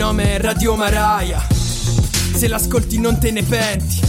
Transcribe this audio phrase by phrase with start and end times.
[0.00, 1.46] nome è Radio Maraia.
[2.34, 4.00] Se l'ascolti non te ne penti.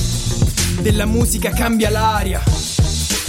[0.79, 2.41] Della musica cambia l'aria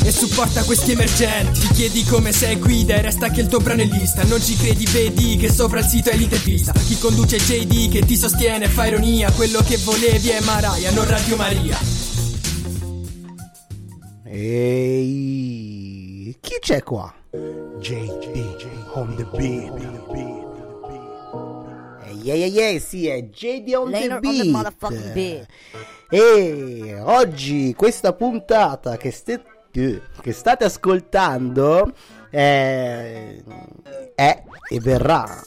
[0.05, 1.59] e supporta questi emergenti.
[1.59, 4.23] Ti chiedi come sei guida e resta che il tuo brano è lista.
[4.23, 6.71] Non ci credi, vedi che sopra il sito è l'intervista.
[6.73, 9.33] Chi conduce JD che ti sostiene fa ironia.
[9.33, 11.77] Quello che volevi è Maraia, non Radio Maria.
[14.25, 15.67] Ehi,
[16.41, 17.13] chi c'è qua?
[17.81, 18.55] JD
[18.95, 20.42] on the beat.
[22.21, 25.47] Ehi, ehi, ehi, sì, è JD on Later the beat.
[26.11, 31.93] E oggi questa puntata che, ste- che state ascoltando
[32.31, 33.43] eh,
[34.15, 35.41] è e verrà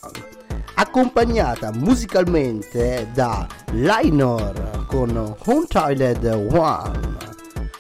[0.76, 7.18] accompagnata musicalmente da Lionor con Untitled One,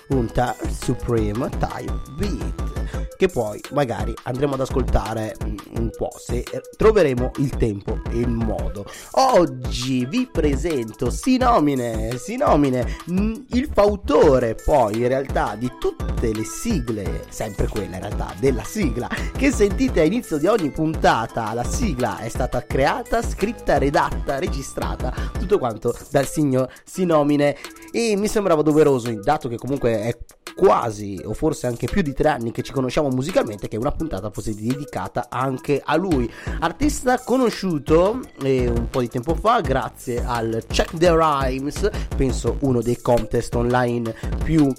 [0.10, 6.44] Untitled Supreme Type Beat che poi magari andremo ad ascoltare mm, un po' se
[6.76, 8.86] troveremo il tempo e il modo.
[9.12, 17.26] Oggi vi presento Sinomine, Sinomine, mm, il fautore poi in realtà di tutte le sigle,
[17.30, 21.54] sempre quella in realtà della sigla che sentite a inizio di ogni puntata.
[21.54, 27.56] La sigla è stata creata, scritta, redatta, registrata, tutto quanto dal signor Sinomine
[27.92, 30.18] e mi sembrava doveroso, dato che comunque è
[30.56, 34.30] quasi o forse anche più di tre anni che ci conosciamo musicalmente che una puntata
[34.32, 36.32] fosse dedicata anche a lui.
[36.60, 42.82] Artista conosciuto eh, un po' di tempo fa grazie al Check the Rhymes penso uno
[42.82, 44.74] dei contest online più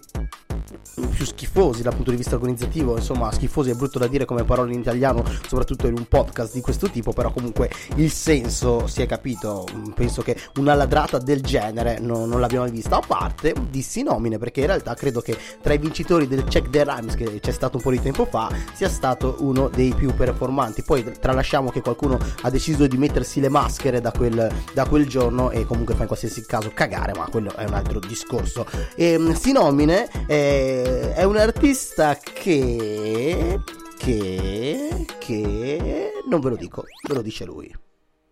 [1.11, 4.73] più schifosi dal punto di vista organizzativo, insomma schifosi è brutto da dire come parola
[4.73, 9.07] in italiano, soprattutto in un podcast di questo tipo, però comunque il senso si è
[9.07, 14.03] capito, penso che una ladrata del genere no, non l'abbiamo mai vista, a parte dissi
[14.03, 17.53] nomine, perché in realtà credo che tra i vincitori del Check the Rhymes che c'è
[17.53, 21.83] stato un po' di tempo fa sia stato uno dei più performanti, poi tralasciamo che
[21.83, 26.03] qualcuno ha deciso di mettersi le maschere da quel, da quel giorno e comunque fa
[26.03, 28.67] in qualsiasi caso cagare, ma quello è un altro discorso.
[28.95, 30.09] E, si nomine...
[30.27, 33.61] Eh, è un artista che
[33.97, 37.75] che che non ve lo dico, ve lo dice lui.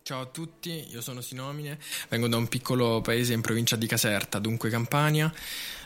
[0.03, 1.79] Ciao a tutti, io sono Sinomine,
[2.11, 5.33] vengo da un piccolo paese in provincia di Caserta, dunque Campania.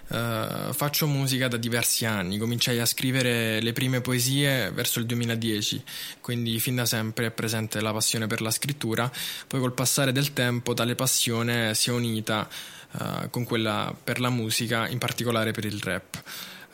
[0.08, 5.84] Uh, faccio musica da diversi anni, cominciai a scrivere le prime poesie verso il 2010,
[6.20, 9.08] quindi fin da sempre è presente la passione per la scrittura,
[9.46, 12.48] poi col passare del tempo tale passione si è unita
[12.92, 16.22] uh, con quella per la musica, in particolare per il rap.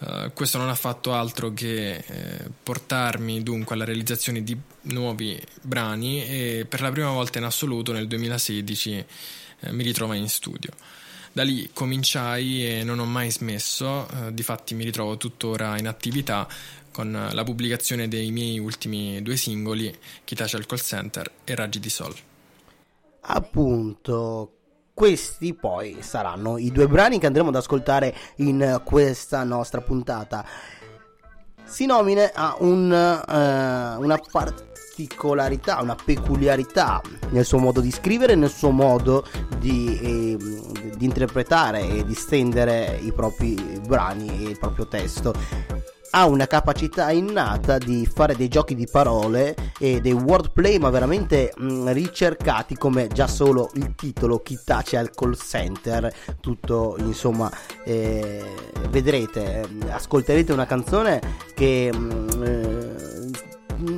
[0.04, 6.22] Uh, questo non ha fatto altro che eh, portarmi dunque alla realizzazione di nuovi brani
[6.26, 9.04] e per la prima volta in assoluto nel 2016
[9.60, 10.72] eh, mi ritrovai in studio.
[11.32, 16.46] Da lì cominciai e non ho mai smesso, eh, difatti mi ritrovo tuttora in attività
[16.90, 19.92] con la pubblicazione dei miei ultimi due singoli,
[20.24, 22.14] tace al call center e Raggi di Sol.
[23.22, 24.52] Appunto,
[24.94, 30.46] questi poi saranno i due brani che andremo ad ascoltare in questa nostra puntata.
[31.64, 37.00] Sinomine ha un, uh, una particolarità, una peculiarità
[37.30, 39.26] nel suo modo di scrivere, nel suo modo
[39.58, 40.36] di, eh,
[40.96, 45.34] di interpretare e di stendere i propri brani e il proprio testo
[46.16, 51.52] ha una capacità innata di fare dei giochi di parole e dei wordplay ma veramente
[51.56, 56.12] mh, ricercati come già solo il titolo chi tace al call center.
[56.40, 57.50] Tutto insomma
[57.84, 58.42] eh,
[58.90, 61.20] vedrete ascolterete una canzone
[61.52, 62.83] che mh, eh,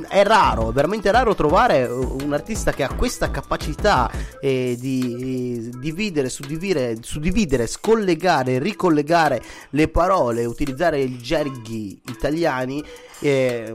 [0.07, 4.09] è raro, veramente raro trovare un artista che ha questa capacità
[4.41, 12.83] eh, di dividere, suddividere, suddividere, scollegare, ricollegare le parole, utilizzare i gerghi italiani.
[13.19, 13.73] Eh,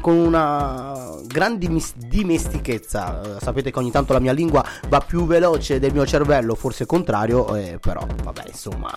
[0.00, 3.20] con una grande dimestichezza.
[3.20, 6.86] Uh, sapete che ogni tanto la mia lingua va più veloce del mio cervello, forse
[6.86, 8.92] contrario, eh, però vabbè, insomma,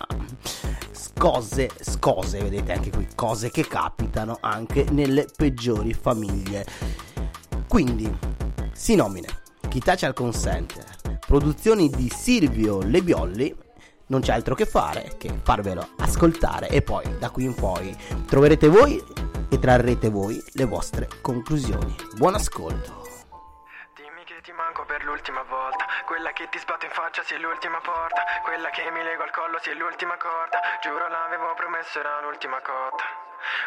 [1.18, 6.64] cose, scose, vedete anche qui, cose che capitano anche nelle peggiori famiglie.
[7.68, 8.12] Quindi,
[8.72, 9.28] si nomina
[9.68, 13.54] Chi tace al consenter, produzioni di Silvio Lebiolli,
[14.06, 17.96] non c'è altro che fare che farvelo ascoltare e poi da qui in poi
[18.26, 19.00] troverete voi
[19.50, 21.94] e trarrete voi le vostre conclusioni.
[22.14, 23.02] Buon ascolto!
[23.94, 27.80] Dimmi che ti manco per l'ultima volta, quella che ti sbatto in faccia sia l'ultima
[27.82, 32.60] porta, quella che mi lego al collo sia l'ultima corda, giuro l'avevo promesso era l'ultima
[32.62, 33.04] cotta.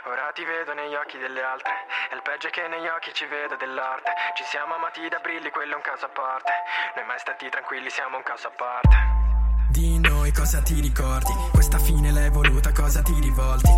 [0.06, 1.74] Ora ti vedo negli occhi delle altre,
[2.12, 4.14] e il peggio è che negli occhi ci vedo dell'arte.
[4.36, 6.52] Ci siamo amati da brilli, quello è un caso a parte.
[6.96, 9.22] Noi mai stati tranquilli, siamo un caso a parte.
[9.74, 11.34] Di noi cosa ti ricordi?
[11.52, 13.72] Questa fine l'hai voluta cosa ti rivolti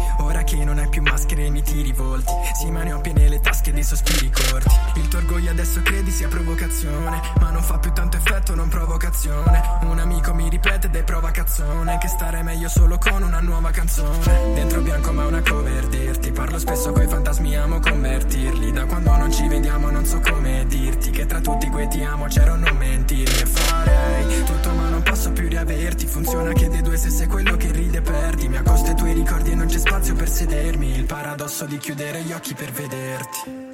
[0.46, 2.32] che non hai più maschere mi tiri volti.
[2.54, 4.74] Sì ma ne ho piene le tasche dei sospiri corti.
[4.96, 9.62] Il tuo orgoglio adesso credi sia provocazione Ma non fa più tanto effetto, non provocazione.
[9.82, 14.54] Un amico mi ripete ed è provocazione Che stare meglio solo con una nuova canzone.
[14.54, 18.72] Dentro bianco ma una cover dirti Parlo spesso coi fantasmi, amo convertirli.
[18.72, 22.26] Da quando non ci vediamo non so come dirti Che tra tutti quei ti amo
[22.26, 26.98] c'ero non mentirmi E farei tutto ma non posso più riaverti Funziona che dei due
[26.98, 28.48] se sei quello che ride perdi.
[28.48, 32.22] Mi accosto ai tuoi ricordi e non c'è spazio per sedermi Il paradosso di chiudere
[32.24, 33.74] gli occhi per vederti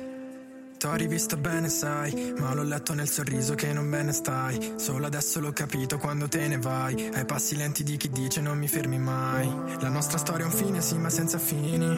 [0.77, 4.73] T'ho rivisto bene, sai, ma l'ho letto nel sorriso che non bene stai.
[4.77, 7.11] Solo adesso l'ho capito quando te ne vai.
[7.13, 9.47] Ai passi lenti di chi dice non mi fermi mai.
[9.79, 11.95] La nostra storia ha un fine, sì, ma senza fini.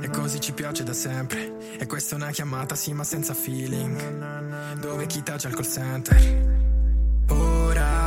[0.00, 1.76] E così ci piace da sempre.
[1.78, 4.78] E questa è una chiamata, sì, ma senza feeling.
[4.80, 6.59] Dove chi tacia il call center.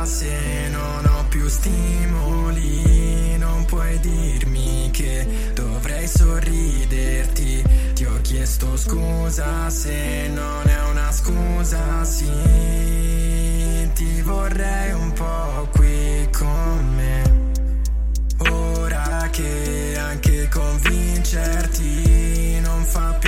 [0.04, 7.64] Se non ho più stimoli, non puoi dirmi che dovrei sorriderti.
[7.94, 12.30] Ti ho chiesto scusa se non è una scusa, sì.
[13.94, 17.22] Ti vorrei un po' qui con me.
[18.50, 23.23] Ora che anche convincerti non fa più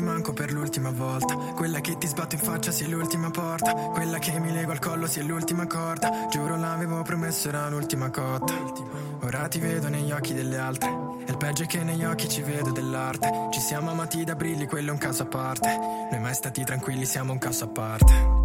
[0.00, 1.36] ti manco per l'ultima volta.
[1.36, 3.74] Quella che ti sbatto in faccia sia l'ultima porta.
[3.74, 6.26] Quella che mi lego al collo sia l'ultima corda.
[6.30, 8.54] Giuro l'avevo promesso era l'ultima cotta.
[9.20, 10.88] Ora ti vedo negli occhi delle altre.
[11.26, 13.48] E il peggio è che negli occhi ci vedo dell'arte.
[13.50, 15.68] Ci siamo amati da brilli, quello è un caso a parte.
[16.10, 18.39] Noi mai stati tranquilli, siamo un caso a parte.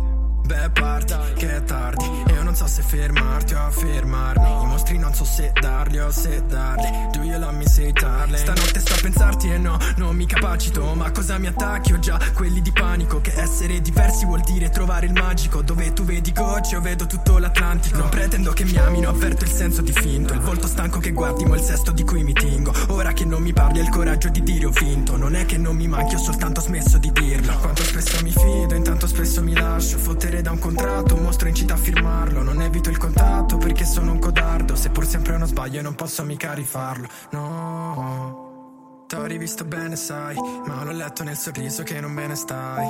[0.46, 2.06] Beh, parti, che è tardi.
[2.06, 4.64] Io non so se fermarti o affermarmi.
[4.64, 7.14] I mostri non so se darli o se darli.
[7.26, 8.38] You love me, say darling?
[8.38, 10.94] Stanotte sto a pensarti e no, non mi capacito.
[10.94, 11.94] Ma cosa mi attacchi?
[11.94, 13.20] Ho già quelli di panico.
[13.20, 15.64] Che essere diversi vuol dire trovare il magico.
[15.64, 17.98] Dove tu vedi gocce, io vedo tutto l'Atlantico.
[17.98, 20.34] Non pretendo che mi amino, avverto il senso di finto.
[20.34, 22.72] Il volto stanco che guardi, ma il sesto di cui mi tingo.
[22.90, 25.18] Ora che non mi parli, il coraggio di dire ho vinto.
[25.18, 27.58] Non è che non mi manchi, ho soltanto smesso di dirlo.
[27.58, 31.74] Quanto spesso mi fido, intanto spesso mi lascio fottere da un contratto, un mostro incita
[31.74, 32.42] a firmarlo.
[32.44, 34.76] Non evito il contatto perché sono un codardo.
[34.76, 37.08] Se pur sempre uno sbaglio, non posso mica rifarlo.
[37.32, 40.36] No, t'ho rivisto bene, sai.
[40.66, 42.86] Ma l'ho letto nel sorriso che non bene stai.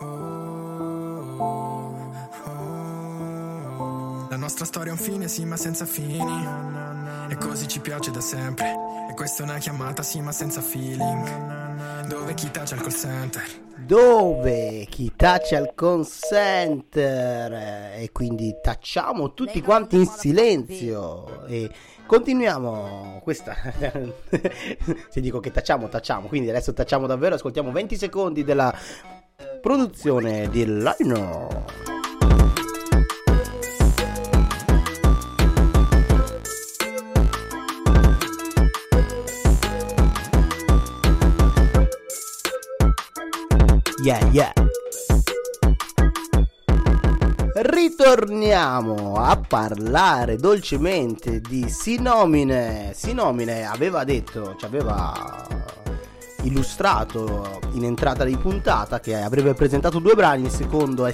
[0.00, 0.38] Oh.
[4.30, 6.46] La nostra storia ha un fine, sì, ma senza fini.
[7.28, 8.74] E così ci piace da sempre.
[9.10, 12.06] E questa è una chiamata, sì, ma senza feeling.
[12.06, 13.42] Dove chi tacia il call center.
[13.76, 17.52] dove chi taccia il consenter
[17.98, 21.44] e quindi tacciamo tutti quanti in silenzio.
[21.46, 21.68] E
[22.06, 23.56] continuiamo questa
[25.10, 26.28] se dico che tacciamo tacciamo.
[26.28, 28.72] Quindi adesso tacciamo davvero ascoltiamo 20 secondi della
[29.60, 31.64] produzione di Lino.
[44.00, 44.67] Yeah, yeah.
[47.60, 52.92] Ritorniamo a parlare dolcemente di Sinomine.
[52.94, 55.44] Sinomine aveva detto, ci aveva
[56.42, 61.12] illustrato in entrata di puntata che avrebbe presentato due brani, il secondo è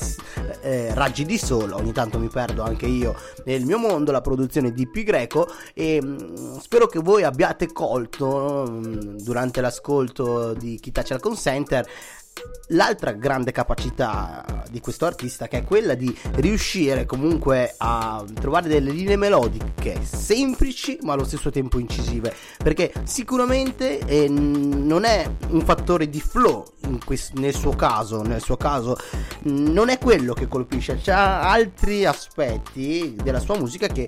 [0.61, 3.15] eh, Raggi di Sole, ogni tanto mi perdo anche io
[3.47, 8.67] nel mio mondo, la produzione di P Greco e mh, spero che voi abbiate colto
[8.69, 11.87] mh, durante l'ascolto di Chi al Consenter
[12.69, 18.91] l'altra grande capacità di questo artista che è quella di riuscire comunque a trovare delle
[18.91, 22.35] linee melodiche semplici ma allo stesso tempo incisive.
[22.63, 26.65] Perché sicuramente eh, non è un fattore di flow
[27.05, 28.97] quest- nel suo caso nel suo caso
[29.43, 30.99] non è quello che colpisce.
[31.03, 34.07] C'ha altri aspetti della sua musica che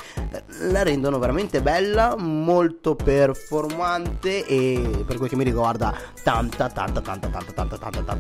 [0.71, 7.29] la rendono veramente bella molto performante e per quel che mi riguarda tanta tanta tanta
[7.29, 8.16] tanta tanta tanta tanta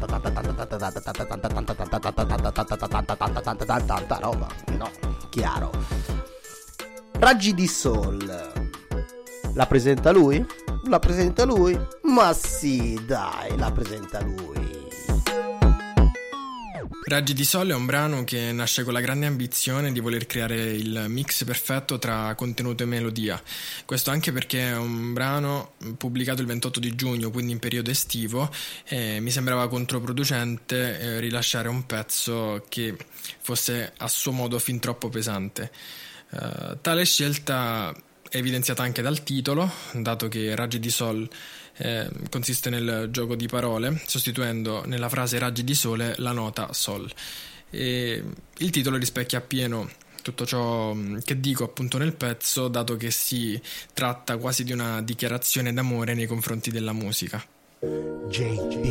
[3.86, 4.90] tanta roba, no,
[5.30, 5.70] chiaro.
[7.18, 8.52] Raggi di Sol.
[9.54, 10.44] La presenta lui?
[10.84, 11.78] La presenta lui?
[12.02, 14.55] Ma sì, dai, la presenta lui.
[17.08, 20.72] Raggi di Sole è un brano che nasce con la grande ambizione di voler creare
[20.72, 23.40] il mix perfetto tra contenuto e melodia.
[23.84, 28.50] Questo anche perché è un brano pubblicato il 28 di giugno, quindi in periodo estivo,
[28.82, 32.96] e mi sembrava controproducente eh, rilasciare un pezzo che
[33.38, 35.70] fosse a suo modo fin troppo pesante.
[36.30, 37.94] Uh, tale scelta
[38.30, 41.28] evidenziata anche dal titolo, dato che Raggi di Sol
[41.78, 47.10] eh, consiste nel gioco di parole, sostituendo nella frase Raggi di Sole la nota Sol.
[47.70, 48.22] E
[48.58, 49.88] il titolo rispecchia appieno
[50.26, 53.60] tutto ciò mm, che dico appunto nel pezzo, dato che si
[53.92, 57.44] tratta quasi di una dichiarazione d'amore nei confronti della musica.
[58.28, 58.84] JD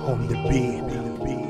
[0.00, 1.47] on the beat.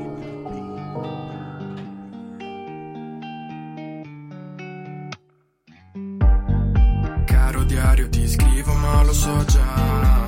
[7.79, 10.27] Diario ti scrivo ma lo so già.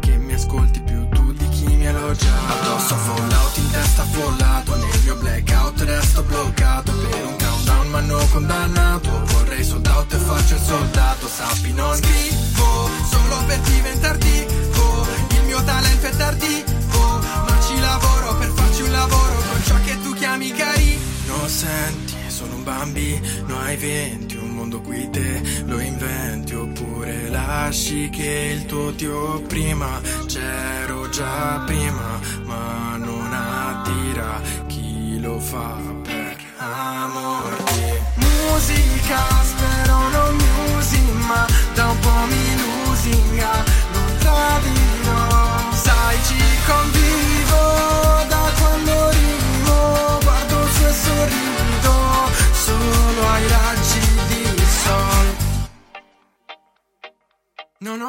[0.00, 2.32] Che mi ascolti più tu di chi mi elogia.
[2.48, 6.92] Addosso fallout in testa affollato Nel mio blackout resto bloccato.
[6.92, 9.10] Per un countdown mi hanno condannato.
[9.26, 11.28] Vorrei sold out e faccio il soldato.
[11.28, 18.36] Sappi non scrivo solo per diventare tipo Il mio talento è tardivo Ma ci lavoro
[18.36, 23.76] per farci un lavoro Con ciò che tu chiami carino Senti sono un bambino ai
[23.76, 31.08] venti, un mondo qui te lo inventi oppure lasci che il tuo ti opprima, c'ero
[31.08, 37.82] già prima, ma non attira chi lo fa per amorti.
[38.14, 46.38] Musica spero non mi usi, ma da un po' mi lusinga, non tradirò, sai ci
[46.66, 47.35] convivo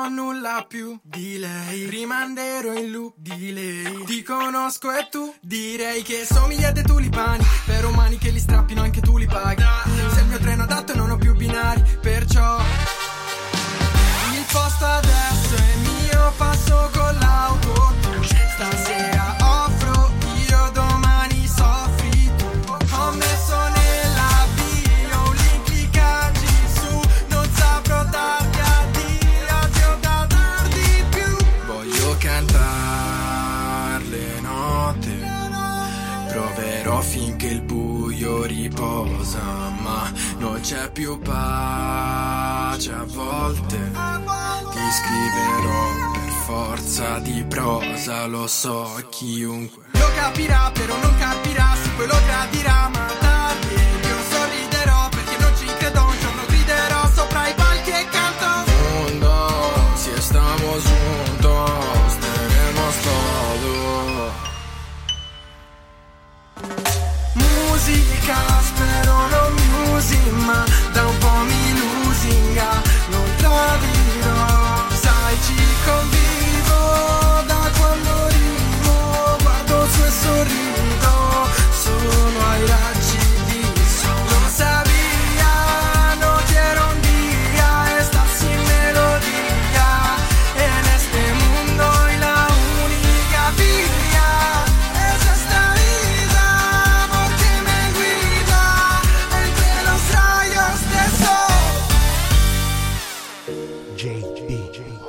[0.07, 4.03] nulla più di lei, rimanderò in loop di lei.
[4.05, 8.81] Ti conosco e tu direi che somiglia a dei tulipani, per umani che li strappino
[8.81, 9.63] anche tu li paghi.
[10.13, 12.59] Se il mio treno adatto non ho più binari, perciò
[14.35, 17.56] il posto adesso è mio, passo con l'auto.
[46.47, 49.83] Forza di prosa, lo so chiunque.
[49.91, 53.06] Lo capirà, però non capirà, se poi lo gradirà, ma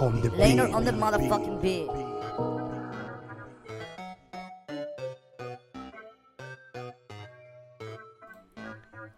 [0.08, 0.74] on the Later beat.
[0.74, 1.88] on the motherfucking beat.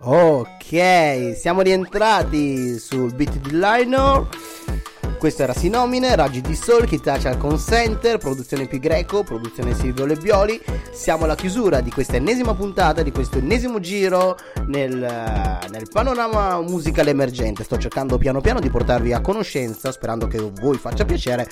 [0.02, 4.28] Ok, siamo rientrati sul beat di Lino.
[5.20, 10.58] Questo era Sinomine, Raggi di Sol, Kitacha al Consenter, produzione Pi Greco, produzione Silvio Lebbioli.
[10.92, 17.10] Siamo alla chiusura di questa ennesima puntata, di questo ennesimo giro nel, nel panorama musicale
[17.10, 17.64] emergente.
[17.64, 21.46] Sto cercando piano piano di portarvi a conoscenza, sperando che voi faccia piacere,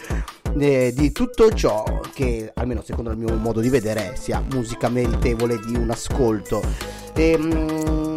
[0.59, 5.59] eh, di tutto ciò che, almeno secondo il mio modo di vedere, sia musica meritevole
[5.61, 6.63] di un ascolto.
[7.13, 8.08] Ehm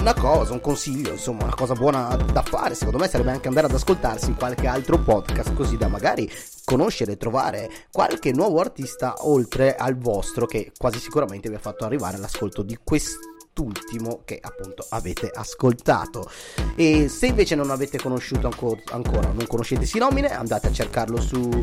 [0.00, 3.66] una cosa, un consiglio, insomma, una cosa buona da fare, secondo me sarebbe anche andare
[3.66, 6.30] ad ascoltarsi qualche altro podcast così da magari
[6.64, 11.84] conoscere e trovare qualche nuovo artista oltre al vostro che quasi sicuramente vi ha fatto
[11.84, 16.30] arrivare all'ascolto di quest'ultimo che appunto avete ascoltato.
[16.76, 21.62] E se invece non avete conosciuto anco- ancora, non conoscete Sinomine, andate a cercarlo su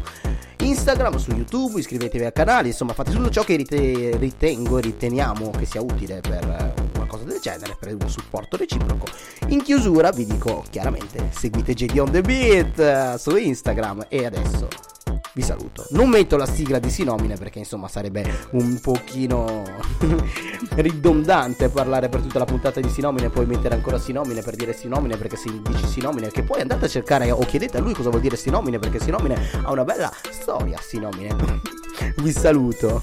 [0.57, 5.49] Instagram, su YouTube, iscrivetevi al canale, insomma fate tutto ciò che rite- ritengo e riteniamo
[5.49, 6.85] che sia utile per
[7.37, 9.05] del genere, per un supporto reciproco.
[9.47, 14.67] In chiusura vi dico chiaramente seguite JD on the Beat eh, su Instagram e adesso
[15.33, 15.85] vi saluto.
[15.91, 19.63] Non metto la sigla di Sinomine perché insomma sarebbe un pochino
[20.75, 24.73] ridondante parlare per tutta la puntata di Sinomine e poi mettere ancora Sinomine per dire
[24.73, 28.09] Sinomine perché si dice Sinomine che poi andate a cercare o chiedete a lui cosa
[28.09, 31.85] vuol dire Sinomine perché Sinomine ha una bella storia Sinomine.
[32.17, 33.01] vi saluto.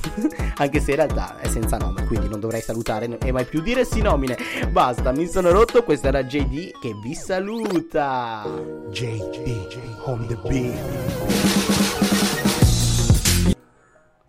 [0.56, 3.84] Anche se in realtà è senza nome, quindi non dovrei salutare e mai più dire
[3.84, 4.36] sì nomine.
[4.70, 5.82] Basta, mi sono rotto.
[5.82, 8.44] Questa era JD che vi saluta.
[8.90, 11.83] JD on the beat.